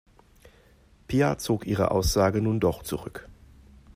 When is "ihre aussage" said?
1.67-2.41